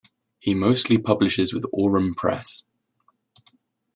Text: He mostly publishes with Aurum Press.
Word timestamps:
He 0.39 0.55
mostly 0.55 0.97
publishes 0.97 1.53
with 1.53 1.63
Aurum 1.73 2.15
Press. 2.15 2.63